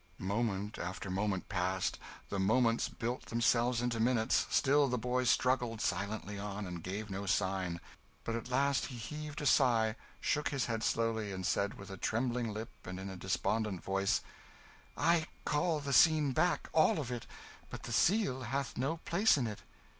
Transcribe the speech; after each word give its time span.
Moment 0.17 0.79
after 0.79 1.11
moment 1.11 1.47
passed 1.47 1.99
the 2.29 2.39
moments 2.39 2.89
built 2.89 3.27
themselves 3.27 3.83
into 3.83 3.99
minutes 3.99 4.47
still 4.49 4.87
the 4.87 4.97
boy 4.97 5.25
struggled 5.25 5.79
silently 5.79 6.39
on, 6.39 6.65
and 6.65 6.81
gave 6.81 7.11
no 7.11 7.27
sign. 7.27 7.79
But 8.23 8.33
at 8.35 8.49
last 8.49 8.85
he 8.87 8.95
heaved 8.97 9.41
a 9.41 9.45
sigh, 9.45 9.95
shook 10.19 10.49
his 10.49 10.65
head 10.65 10.83
slowly, 10.83 11.31
and 11.31 11.45
said, 11.45 11.75
with 11.75 11.91
a 11.91 11.97
trembling 11.97 12.51
lip 12.51 12.71
and 12.83 12.99
in 12.99 13.11
a 13.11 13.15
despondent 13.15 13.83
voice 13.83 14.21
"I 14.97 15.27
call 15.45 15.79
the 15.79 15.93
scene 15.93 16.31
back 16.31 16.67
all 16.73 16.97
of 16.99 17.11
it 17.11 17.27
but 17.69 17.83
the 17.83 17.91
Seal 17.93 18.41
hath 18.41 18.77
no 18.77 18.97
place 19.05 19.37
in 19.37 19.45
it." 19.45 19.59